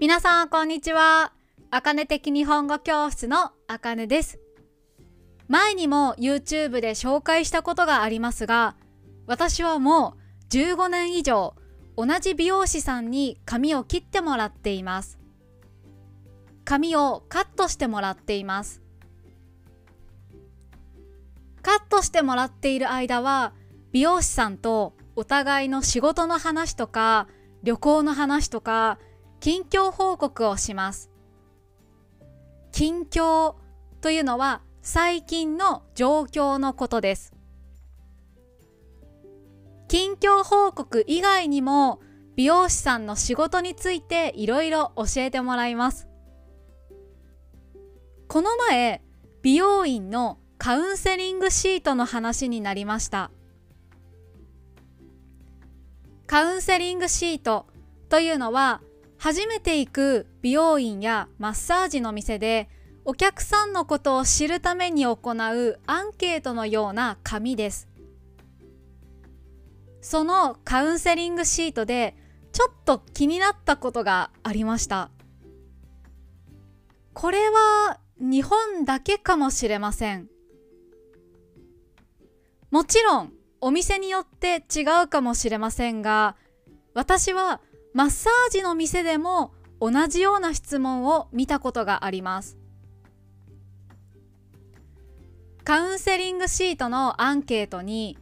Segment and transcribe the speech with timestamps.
[0.00, 1.32] 皆さんこんにちは。
[1.72, 4.38] あかね的日本語教室のあかねです。
[5.48, 8.76] 前にも YouTube で紹介したことがありますが、
[9.26, 11.56] 私はもう15年以上
[11.96, 15.18] 同じ美容師さんに髪を切ってもらっています。
[16.64, 18.80] 髪をカットしてもらっています。
[21.60, 23.52] カットしてもらっている間は
[23.90, 27.26] 美容師さんとお互いの仕事の話とか
[27.64, 29.00] 旅行の話とか
[29.40, 31.10] 近況報告をします。
[32.72, 33.54] 近況
[34.00, 37.32] というのは最近の状況のことです。
[39.86, 42.00] 近況報告以外にも
[42.36, 46.08] 美容師さんの仕事についていろいろ教えてもらいます。
[48.26, 49.02] この前、
[49.42, 53.30] 美容院のカウンセリングシートの話になりました。
[56.26, 57.66] カウンセリングシート
[58.08, 58.82] というのは
[59.18, 62.68] 初めて行く美容院やマッサージの店で
[63.04, 67.88] お客さんのことを知るために行うアンケートのような紙です。
[70.00, 72.16] そのカウンセリングシートで
[72.52, 75.10] ちょっと気になったことがありました。
[77.12, 80.28] これは日本だけかもしれません。
[82.70, 86.36] もちろんお店によって違うかもしれませんが
[86.94, 87.60] 私は
[87.98, 92.56] マッサージの店でも同じような質問を見たことがあります。
[95.64, 98.16] カウンセリングシートのアンケートに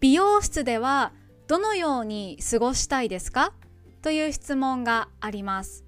[0.00, 1.12] 美容室では
[1.48, 3.52] どのように過ごしたいですか？
[4.00, 5.84] という質問があります。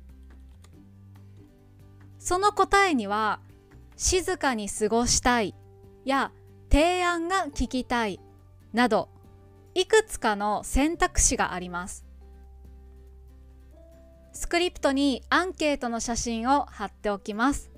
[2.19, 3.41] その答えには
[3.97, 5.55] 静かに過ごしたい
[6.05, 6.33] や
[6.71, 8.21] 提案が聞きたい
[8.75, 9.09] など
[9.75, 12.05] いくつかの選択肢があります。
[14.33, 17.71] スクリプトにアンケートの写真を貼っておきます。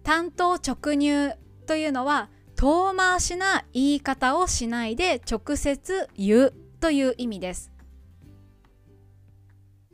[0.02, 1.32] 担当直入
[1.66, 7.70] というのは遠回しな言い方をしないで直接言うという意味です。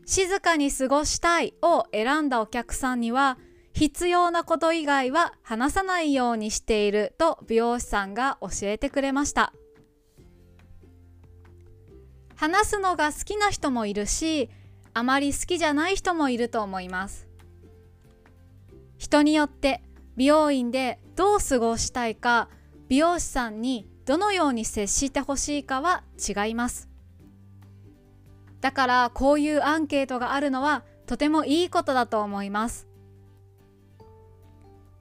[0.07, 3.39] 静かに過ごしたいを選んだお客さんには
[3.75, 9.53] 必要なこと以外は話さないようにしていると美容師さんが教えてくれました。
[12.35, 14.49] 話すのが好きな人もいるし
[14.93, 17.29] あまり好きじゃない人もいると思います。
[18.99, 19.83] 人によって
[20.17, 22.49] 美容院でどう過ごしたいか
[22.89, 26.89] 美容師さんにどのように接してほしいかは違います。
[28.61, 32.87] だからこういうアンケートがあるのはとてもいいことだと思います。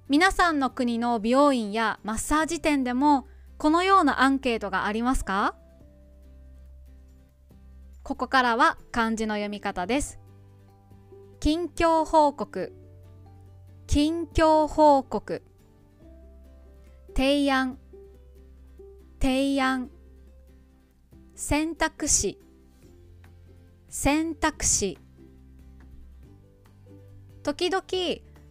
[0.08, 3.28] 皆さんの国の美容院やマッサージ店でも
[3.58, 5.56] このようなアンケートがありますか？
[8.10, 10.18] ここからは漢字の読み方です。
[11.40, 12.74] 近況報告。
[13.86, 15.44] 近況報告。
[17.16, 17.78] 提案。
[19.22, 19.92] 提案。
[21.36, 22.40] 選択肢。
[23.90, 24.98] 選択肢。
[27.44, 27.84] 時々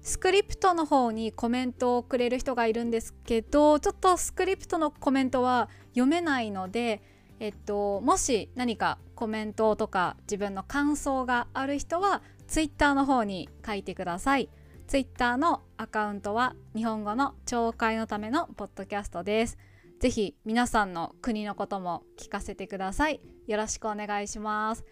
[0.01, 7.03] スクリプトの方にコメントをくれる人がいるんですけどちょっとスクリプトのコメントは読めないので
[7.41, 14.49] えっと、もし何かコメントとか自分の感想がある人は Twitter の方に書いてください。
[14.87, 19.59] Twitter のアカウントは日本語の聴解のためのポッドキャストです。
[20.01, 23.21] ぜひ皆さんの国のことも聞かせてください。
[23.47, 24.85] よろしくお願いします。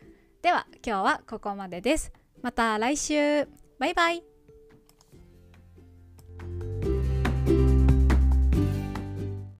[0.42, 2.12] では今日はここまでです。
[2.42, 4.35] また来週バイバイ